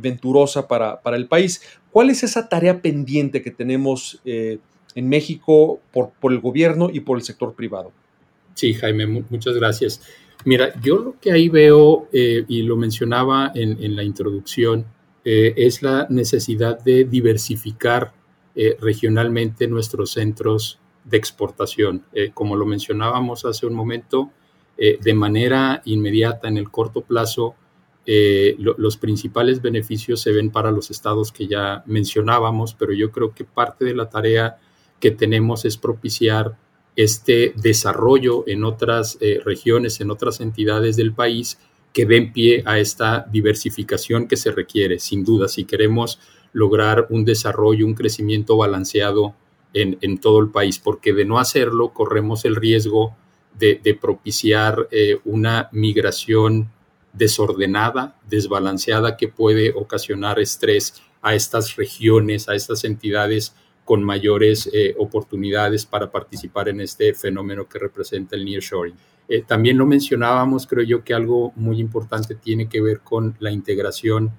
venturosa 0.00 0.68
para, 0.68 1.00
para 1.00 1.16
el 1.16 1.26
país. 1.26 1.62
¿Cuál 1.90 2.10
es 2.10 2.22
esa 2.22 2.48
tarea 2.48 2.80
pendiente 2.82 3.42
que 3.42 3.50
tenemos 3.50 4.20
eh, 4.24 4.58
en 4.94 5.08
México 5.08 5.80
por, 5.92 6.10
por, 6.20 6.32
el 6.32 6.40
gobierno 6.40 6.88
y 6.92 7.00
por 7.00 7.18
el 7.18 7.22
sector 7.22 7.54
privado? 7.54 7.92
Sí, 8.54 8.74
Jaime, 8.74 9.06
muchas 9.06 9.54
gracias. 9.54 10.00
Mira, 10.44 10.72
yo 10.80 10.96
lo 10.96 11.20
que 11.20 11.32
ahí 11.32 11.48
veo, 11.48 12.08
eh, 12.12 12.44
y 12.48 12.62
lo 12.62 12.76
mencionaba 12.76 13.52
en, 13.54 13.82
en 13.82 13.96
la 13.96 14.04
introducción, 14.04 14.86
eh, 15.24 15.54
es 15.56 15.82
la 15.82 16.06
necesidad 16.08 16.78
de 16.78 17.04
diversificar 17.04 18.12
eh, 18.54 18.76
regionalmente 18.80 19.66
nuestros 19.66 20.12
centros 20.12 20.78
de 21.04 21.16
exportación. 21.16 22.04
Como 22.34 22.56
lo 22.56 22.66
mencionábamos 22.66 23.44
hace 23.44 23.64
un 23.64 23.74
momento, 23.74 24.32
de 24.76 25.14
manera 25.14 25.80
inmediata, 25.84 26.48
en 26.48 26.56
el 26.56 26.68
corto 26.68 27.02
plazo, 27.02 27.54
eh, 28.08 28.56
los 28.58 28.96
principales 28.96 29.60
beneficios 29.60 30.20
se 30.20 30.30
ven 30.30 30.50
para 30.50 30.70
los 30.70 30.92
estados 30.92 31.32
que 31.32 31.48
ya 31.48 31.82
mencionábamos, 31.86 32.74
pero 32.74 32.92
yo 32.92 33.10
creo 33.10 33.34
que 33.34 33.44
parte 33.44 33.84
de 33.84 33.96
la 33.96 34.08
tarea 34.08 34.58
que 35.00 35.10
tenemos 35.10 35.64
es 35.64 35.76
propiciar 35.76 36.56
este 36.94 37.52
desarrollo 37.56 38.44
en 38.46 38.64
otras 38.64 39.18
eh, 39.20 39.40
regiones, 39.44 40.00
en 40.00 40.12
otras 40.12 40.40
entidades 40.40 40.96
del 40.96 41.12
país 41.12 41.58
que 41.92 42.06
den 42.06 42.32
pie 42.32 42.62
a 42.64 42.78
esta 42.78 43.26
diversificación 43.30 44.28
que 44.28 44.36
se 44.36 44.52
requiere, 44.52 45.00
sin 45.00 45.24
duda, 45.24 45.48
si 45.48 45.64
queremos 45.64 46.20
lograr 46.52 47.06
un 47.10 47.24
desarrollo, 47.24 47.86
un 47.86 47.94
crecimiento 47.94 48.56
balanceado 48.56 49.34
en, 49.74 50.18
todo 50.18 50.40
el 50.40 50.48
país, 50.48 50.78
porque 50.78 51.12
de 51.12 51.26
no 51.26 51.38
hacerlo 51.38 51.92
corremos 51.92 52.46
el 52.46 52.56
riesgo 52.56 53.14
de, 53.58 53.98
propiciar 54.00 54.88
eh, 54.90 55.18
una 55.24 55.68
migración 55.72 56.70
desordenada, 57.16 58.16
desbalanceada, 58.28 59.16
que 59.16 59.28
puede 59.28 59.72
ocasionar 59.74 60.38
estrés 60.38 61.02
a 61.22 61.34
estas 61.34 61.76
regiones, 61.76 62.48
a 62.48 62.54
estas 62.54 62.84
entidades 62.84 63.54
con 63.84 64.02
mayores 64.02 64.68
eh, 64.72 64.94
oportunidades 64.98 65.86
para 65.86 66.10
participar 66.10 66.68
en 66.68 66.80
este 66.80 67.14
fenómeno 67.14 67.68
que 67.68 67.78
representa 67.78 68.36
el 68.36 68.44
nearshoring. 68.44 68.94
Eh, 69.28 69.42
también 69.42 69.78
lo 69.78 69.86
mencionábamos, 69.86 70.66
creo 70.66 70.84
yo 70.84 71.04
que 71.04 71.14
algo 71.14 71.52
muy 71.56 71.80
importante 71.80 72.34
tiene 72.34 72.68
que 72.68 72.80
ver 72.80 73.00
con 73.00 73.36
la 73.38 73.50
integración 73.50 74.32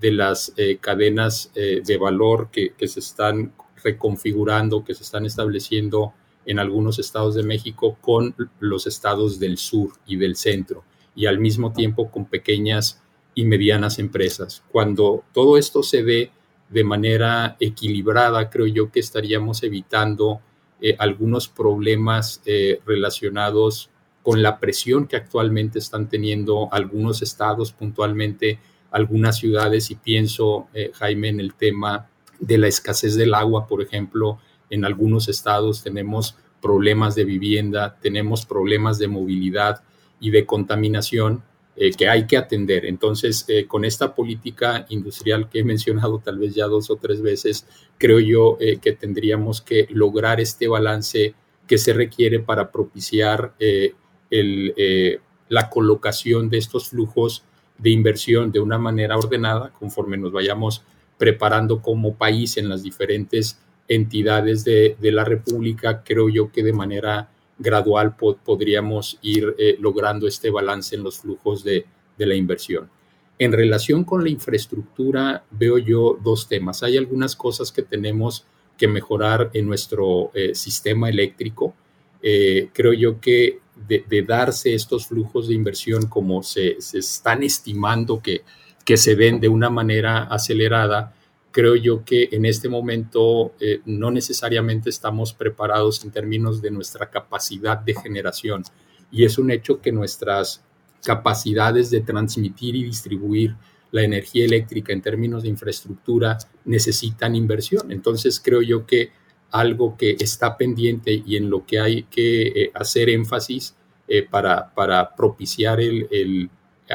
de 0.00 0.12
las 0.12 0.52
eh, 0.56 0.78
cadenas 0.80 1.52
de 1.54 1.96
valor 1.96 2.48
que, 2.50 2.72
que, 2.76 2.88
se 2.88 2.98
están 3.00 3.52
reconfigurando, 3.84 4.84
que 4.84 4.94
se 4.94 5.04
están 5.04 5.26
estableciendo 5.26 6.12
en 6.44 6.58
algunos 6.58 6.98
estados 6.98 7.34
de 7.34 7.42
México 7.42 7.98
con 8.00 8.34
los 8.58 8.86
estados 8.86 9.38
del 9.38 9.58
sur 9.58 9.92
y 10.06 10.16
del 10.16 10.34
centro, 10.36 10.84
y 11.14 11.26
al 11.26 11.38
mismo 11.38 11.72
tiempo 11.72 12.10
con 12.10 12.24
pequeñas 12.26 13.02
y 13.34 13.44
medianas 13.44 13.98
empresas. 13.98 14.62
Cuando 14.70 15.24
todo 15.32 15.56
esto 15.56 15.82
se 15.82 16.02
ve 16.02 16.30
de 16.68 16.84
manera 16.84 17.56
equilibrada, 17.60 18.50
creo 18.50 18.66
yo 18.66 18.90
que 18.90 19.00
estaríamos 19.00 19.62
evitando 19.62 20.40
eh, 20.80 20.96
algunos 20.98 21.48
problemas 21.48 22.42
eh, 22.46 22.80
relacionados 22.86 23.90
con 24.22 24.42
la 24.42 24.58
presión 24.58 25.06
que 25.06 25.16
actualmente 25.16 25.78
están 25.78 26.08
teniendo 26.08 26.68
algunos 26.72 27.22
estados, 27.22 27.72
puntualmente 27.72 28.58
algunas 28.90 29.36
ciudades, 29.38 29.90
y 29.90 29.96
pienso, 29.96 30.68
eh, 30.74 30.90
Jaime, 30.94 31.28
en 31.28 31.40
el 31.40 31.54
tema 31.54 32.08
de 32.38 32.58
la 32.58 32.68
escasez 32.68 33.16
del 33.16 33.34
agua, 33.34 33.66
por 33.66 33.82
ejemplo, 33.82 34.38
en 34.70 34.84
algunos 34.84 35.28
estados 35.28 35.82
tenemos 35.82 36.36
problemas 36.60 37.14
de 37.14 37.24
vivienda, 37.24 37.98
tenemos 38.00 38.46
problemas 38.46 38.98
de 38.98 39.08
movilidad 39.08 39.82
y 40.22 40.30
de 40.30 40.46
contaminación 40.46 41.42
eh, 41.74 41.90
que 41.90 42.08
hay 42.08 42.26
que 42.26 42.36
atender. 42.36 42.86
Entonces, 42.86 43.44
eh, 43.48 43.66
con 43.66 43.84
esta 43.84 44.14
política 44.14 44.86
industrial 44.88 45.48
que 45.50 45.58
he 45.58 45.64
mencionado 45.64 46.20
tal 46.20 46.38
vez 46.38 46.54
ya 46.54 46.66
dos 46.66 46.90
o 46.90 46.96
tres 46.96 47.20
veces, 47.22 47.66
creo 47.98 48.20
yo 48.20 48.56
eh, 48.60 48.78
que 48.78 48.92
tendríamos 48.92 49.60
que 49.60 49.88
lograr 49.90 50.40
este 50.40 50.68
balance 50.68 51.34
que 51.66 51.78
se 51.78 51.92
requiere 51.92 52.38
para 52.38 52.70
propiciar 52.70 53.54
el, 53.58 55.20
la 55.48 55.70
colocación 55.70 56.50
de 56.50 56.58
estos 56.58 56.90
flujos 56.90 57.44
de 57.78 57.90
inversión 57.90 58.52
de 58.52 58.60
una 58.60 58.78
manera 58.78 59.16
ordenada 59.16 59.72
conforme 59.78 60.18
nos 60.18 60.32
vayamos 60.32 60.84
preparando 61.18 61.80
como 61.80 62.16
país 62.16 62.58
en 62.58 62.68
las 62.68 62.82
diferentes 62.82 63.58
entidades 63.88 64.64
de, 64.64 64.96
de 65.00 65.12
la 65.12 65.24
República, 65.24 66.02
creo 66.04 66.28
yo 66.28 66.52
que 66.52 66.62
de 66.62 66.72
manera 66.72 67.30
gradual 67.62 68.16
podríamos 68.16 69.18
ir 69.22 69.54
eh, 69.58 69.76
logrando 69.78 70.26
este 70.26 70.50
balance 70.50 70.94
en 70.94 71.02
los 71.02 71.18
flujos 71.18 71.64
de, 71.64 71.86
la 72.18 72.36
inversión. 72.36 72.88
En 73.36 73.50
relación 73.50 74.04
con 74.04 74.22
la 74.22 74.30
infraestructura, 74.30 75.42
veo 75.50 75.76
yo 75.76 76.16
dos 76.22 76.46
temas. 76.46 76.84
Hay 76.84 76.96
algunas 76.96 77.34
cosas 77.34 77.72
que 77.72 77.82
tenemos 77.82 78.46
que 78.78 78.86
mejorar 78.86 79.50
en 79.54 79.66
nuestro 79.66 80.30
eh, 80.32 80.54
sistema 80.54 81.08
eléctrico. 81.08 81.74
Eh, 82.22 82.68
creo 82.72 82.92
yo 82.92 83.20
que 83.20 83.58
de, 83.74 84.22
darse 84.22 84.72
estos 84.72 85.08
flujos 85.08 85.48
de 85.48 85.54
inversión 85.54 86.06
como 86.06 86.44
se, 86.44 86.76
están 86.78 87.42
estimando 87.42 88.22
que, 88.22 88.42
que 88.84 88.96
se 88.96 89.16
ven 89.16 89.40
de 89.40 89.48
una 89.48 89.68
manera 89.68 90.22
acelerada, 90.22 91.12
creo 91.52 91.76
yo 91.76 92.04
que 92.04 92.30
en 92.32 92.44
este 92.44 92.68
momento 92.68 93.54
eh, 93.60 93.80
no 93.84 94.10
necesariamente 94.10 94.90
estamos 94.90 95.32
preparados 95.32 96.02
en 96.04 96.10
términos 96.10 96.60
de 96.60 96.70
nuestra 96.70 97.10
capacidad 97.10 97.78
de 97.78 97.94
generación. 97.94 98.64
Y 99.12 99.24
es 99.24 99.38
un 99.38 99.50
hecho 99.50 99.80
que 99.80 99.92
nuestras 99.92 100.64
capacidades 101.04 101.90
de 101.90 102.00
transmitir 102.00 102.74
y 102.74 102.84
distribuir 102.84 103.54
la 103.90 104.02
energía 104.02 104.46
eléctrica 104.46 104.92
en 104.92 105.02
términos 105.02 105.42
de 105.42 105.50
infraestructura 105.50 106.38
necesitan 106.64 107.36
inversión. 107.36 107.92
Entonces 107.92 108.40
creo 108.40 108.62
yo 108.62 108.86
que 108.86 109.10
algo 109.50 109.96
que 109.98 110.16
está 110.18 110.56
pendiente 110.56 111.22
y 111.24 111.36
en 111.36 111.50
lo 111.50 111.66
que 111.66 111.78
hay 111.78 112.04
que 112.04 112.42
eh, 112.48 112.70
hacer 112.74 113.10
énfasis 113.10 113.76
eh, 114.08 114.22
para, 114.22 114.72
para 114.74 115.14
propiciar 115.14 115.80
el, 115.80 116.08
el 116.10 116.50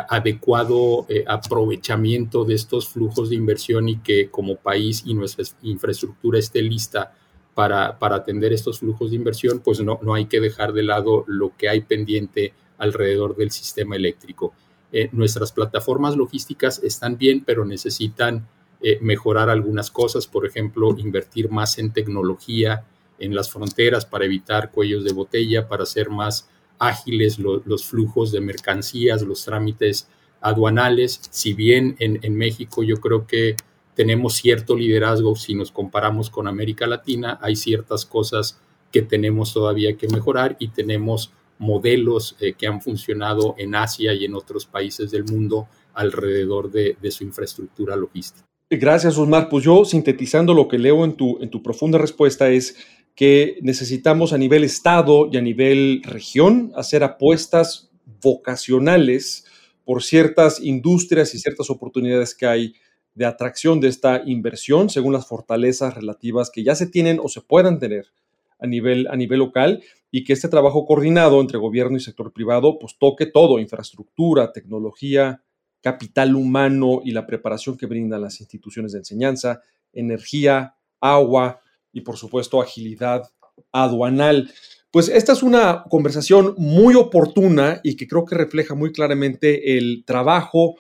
adecuado 0.09 1.05
eh, 1.09 1.23
aprovechamiento 1.27 2.45
de 2.45 2.55
estos 2.55 2.89
flujos 2.89 3.29
de 3.29 3.35
inversión 3.35 3.89
y 3.89 3.97
que 3.97 4.29
como 4.29 4.57
país 4.57 5.03
y 5.05 5.13
nuestra 5.13 5.45
infraestructura 5.63 6.39
esté 6.39 6.61
lista 6.61 7.13
para, 7.53 7.97
para 7.97 8.17
atender 8.17 8.53
estos 8.53 8.79
flujos 8.79 9.09
de 9.09 9.15
inversión, 9.15 9.59
pues 9.59 9.79
no, 9.79 9.99
no 10.03 10.13
hay 10.13 10.25
que 10.25 10.39
dejar 10.39 10.73
de 10.73 10.83
lado 10.83 11.23
lo 11.27 11.53
que 11.57 11.69
hay 11.69 11.81
pendiente 11.81 12.53
alrededor 12.77 13.35
del 13.35 13.49
sistema 13.49 13.95
eléctrico. 13.95 14.53
Eh, 14.91 15.09
nuestras 15.11 15.51
plataformas 15.51 16.15
logísticas 16.15 16.81
están 16.83 17.17
bien, 17.17 17.43
pero 17.45 17.65
necesitan 17.65 18.47
eh, 18.81 18.99
mejorar 19.01 19.49
algunas 19.49 19.89
cosas, 19.89 20.27
por 20.27 20.45
ejemplo, 20.45 20.95
invertir 20.97 21.49
más 21.49 21.77
en 21.79 21.91
tecnología 21.91 22.85
en 23.19 23.33
las 23.33 23.51
fronteras 23.51 24.05
para 24.05 24.25
evitar 24.25 24.71
cuellos 24.71 25.03
de 25.03 25.13
botella, 25.13 25.67
para 25.67 25.85
ser 25.85 26.09
más 26.09 26.47
ágiles 26.79 27.39
los 27.39 27.85
flujos 27.85 28.31
de 28.31 28.41
mercancías, 28.41 29.21
los 29.21 29.45
trámites 29.45 30.07
aduanales. 30.41 31.19
Si 31.29 31.53
bien 31.53 31.95
en, 31.99 32.19
en, 32.21 32.35
México 32.35 32.83
yo 32.83 32.97
creo 32.97 33.25
que 33.25 33.55
tenemos 33.95 34.35
cierto 34.35 34.75
liderazgo 34.75 35.35
si 35.35 35.55
nos 35.55 35.71
comparamos 35.71 36.29
con 36.29 36.47
América 36.47 36.85
Latina, 36.87 37.39
hay 37.41 37.55
ciertas 37.55 38.05
cosas 38.05 38.59
que 38.91 39.01
tenemos 39.01 39.53
todavía 39.53 39.97
que 39.97 40.07
mejorar 40.07 40.55
y 40.59 40.69
tenemos 40.69 41.31
modelos 41.59 42.35
eh, 42.39 42.53
que 42.53 42.67
han 42.67 42.81
funcionado 42.81 43.55
en 43.57 43.75
Asia 43.75 44.13
y 44.13 44.25
en 44.25 44.35
otros 44.35 44.65
países 44.65 45.11
del 45.11 45.23
mundo 45.25 45.67
alrededor 45.93 46.71
de, 46.71 46.97
de 47.01 47.11
su 47.11 47.23
infraestructura 47.23 47.95
logística. 47.95 48.45
Gracias, 48.69 49.17
Osmar. 49.17 49.47
Pues 49.49 49.63
yo, 49.63 49.85
sintetizando 49.85 50.53
lo 50.53 50.67
que 50.67 50.77
leo 50.77 51.05
en 51.05 51.13
tu, 51.13 51.39
en 51.41 51.49
tu 51.49 51.63
profunda 51.63 51.97
respuesta, 51.97 52.49
es 52.49 52.75
que 53.17 53.57
necesitamos 53.63 54.31
a 54.31 54.37
nivel 54.37 54.63
Estado 54.63 55.27
y 55.31 55.37
a 55.37 55.41
nivel 55.41 56.03
región 56.03 56.71
hacer 56.75 57.03
apuestas 57.03 57.89
vocacionales 58.21 59.43
por 59.83 60.03
ciertas 60.03 60.59
industrias 60.59 61.33
y 61.33 61.39
ciertas 61.39 61.71
oportunidades 61.71 62.35
que 62.35 62.45
hay 62.45 62.75
de 63.15 63.25
atracción 63.25 63.79
de 63.79 63.87
esta 63.87 64.21
inversión 64.23 64.91
según 64.91 65.13
las 65.13 65.27
fortalezas 65.27 65.95
relativas 65.95 66.51
que 66.51 66.63
ya 66.63 66.75
se 66.75 66.85
tienen 66.85 67.19
o 67.19 67.27
se 67.27 67.41
puedan 67.41 67.79
tener 67.79 68.05
a 68.59 68.67
nivel, 68.67 69.07
a 69.07 69.15
nivel 69.15 69.39
local 69.39 69.83
y 70.11 70.23
que 70.23 70.33
este 70.33 70.47
trabajo 70.47 70.85
coordinado 70.85 71.41
entre 71.41 71.57
gobierno 71.57 71.97
y 71.97 72.01
sector 72.01 72.31
privado 72.31 72.77
pues 72.77 72.99
toque 72.99 73.25
todo, 73.25 73.57
infraestructura, 73.57 74.53
tecnología, 74.53 75.41
capital 75.81 76.35
humano 76.35 77.01
y 77.03 77.13
la 77.13 77.25
preparación 77.25 77.77
que 77.79 77.87
brindan 77.87 78.21
las 78.21 78.39
instituciones 78.41 78.91
de 78.91 78.99
enseñanza, 78.99 79.63
energía, 79.91 80.75
agua, 81.01 81.61
y 81.97 82.01
por 82.01 82.17
supuesto 82.17 82.61
agilidad 82.61 83.23
aduanal. 83.71 84.51
Pues 84.91 85.09
esta 85.09 85.33
es 85.33 85.43
una 85.43 85.83
conversación 85.89 86.55
muy 86.57 86.95
oportuna 86.95 87.81
y 87.83 87.95
que 87.95 88.07
creo 88.07 88.25
que 88.25 88.35
refleja 88.35 88.75
muy 88.75 88.91
claramente 88.91 89.77
el 89.77 90.03
trabajo 90.05 90.75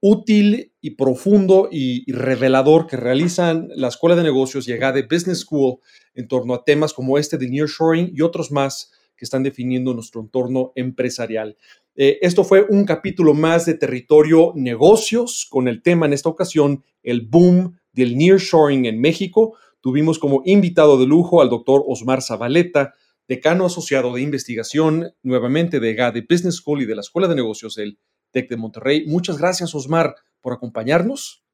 útil 0.00 0.72
y 0.80 0.92
profundo 0.92 1.68
y, 1.70 2.10
revelador 2.10 2.86
que 2.86 2.96
realizan 2.96 3.68
la 3.74 3.88
Escuela 3.88 4.16
de 4.16 4.22
Negocios 4.22 4.66
y 4.66 4.72
de 4.72 5.08
Business 5.10 5.40
School 5.40 5.78
en 6.14 6.26
torno 6.26 6.54
a 6.54 6.64
temas 6.64 6.94
como 6.94 7.18
este 7.18 7.36
de 7.36 7.50
nearshoring 7.50 8.10
y 8.14 8.22
otros 8.22 8.50
más 8.50 8.92
que 9.14 9.26
están 9.26 9.42
definiendo 9.42 9.92
nuestro 9.92 10.22
entorno 10.22 10.72
empresarial. 10.74 11.56
Eh, 11.94 12.18
esto 12.22 12.44
fue 12.44 12.64
un 12.70 12.86
capítulo 12.86 13.34
más 13.34 13.66
de 13.66 13.74
Territorio 13.74 14.52
Negocios 14.54 15.46
con 15.50 15.68
el 15.68 15.82
tema 15.82 16.06
en 16.06 16.14
esta 16.14 16.30
ocasión, 16.30 16.82
el 17.02 17.20
boom 17.20 17.78
del 17.92 18.16
nearshoring 18.16 18.86
en 18.86 18.98
México 19.00 19.56
tuvimos 19.80 20.18
como 20.18 20.42
invitado 20.44 20.98
de 20.98 21.06
lujo 21.06 21.42
al 21.42 21.50
doctor 21.50 21.82
Osmar 21.86 22.22
Zabaleta, 22.22 22.94
decano 23.28 23.66
asociado 23.66 24.14
de 24.14 24.22
investigación 24.22 25.12
nuevamente 25.22 25.80
de 25.80 25.94
GADE 25.94 26.26
Business 26.28 26.56
School 26.56 26.82
y 26.82 26.86
de 26.86 26.94
la 26.94 27.00
Escuela 27.00 27.28
de 27.28 27.36
Negocios 27.36 27.74
del 27.74 27.98
TEC 28.32 28.50
de 28.50 28.56
Monterrey. 28.56 29.04
Muchas 29.06 29.38
gracias, 29.38 29.74
Osmar, 29.74 30.14
por 30.40 30.52
acompañarnos. 30.52 31.44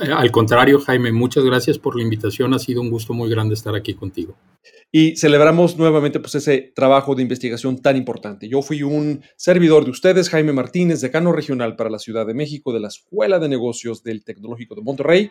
Eh, 0.00 0.10
al 0.10 0.30
contrario, 0.30 0.80
Jaime, 0.80 1.12
muchas 1.12 1.44
gracias 1.44 1.78
por 1.78 1.96
la 1.96 2.02
invitación. 2.02 2.54
Ha 2.54 2.58
sido 2.58 2.80
un 2.80 2.90
gusto 2.90 3.12
muy 3.12 3.28
grande 3.28 3.54
estar 3.54 3.74
aquí 3.74 3.94
contigo. 3.94 4.36
Y 4.90 5.16
celebramos 5.16 5.76
nuevamente 5.76 6.20
pues, 6.20 6.34
ese 6.34 6.72
trabajo 6.74 7.14
de 7.14 7.22
investigación 7.22 7.80
tan 7.80 7.96
importante. 7.96 8.48
Yo 8.48 8.62
fui 8.62 8.82
un 8.82 9.22
servidor 9.36 9.84
de 9.84 9.90
ustedes, 9.90 10.30
Jaime 10.30 10.52
Martínez, 10.52 11.00
decano 11.00 11.32
regional 11.32 11.76
para 11.76 11.90
la 11.90 11.98
Ciudad 11.98 12.26
de 12.26 12.34
México 12.34 12.72
de 12.72 12.80
la 12.80 12.88
Escuela 12.88 13.38
de 13.38 13.48
Negocios 13.48 14.02
del 14.02 14.24
Tecnológico 14.24 14.74
de 14.74 14.82
Monterrey. 14.82 15.30